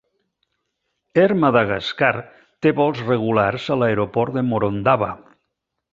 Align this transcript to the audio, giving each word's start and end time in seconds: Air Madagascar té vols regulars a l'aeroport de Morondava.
Air 1.23 1.35
Madagascar 1.41 2.11
té 2.67 2.73
vols 2.81 3.03
regulars 3.13 3.69
a 3.77 3.81
l'aeroport 3.83 4.37
de 4.39 4.45
Morondava. 4.53 5.11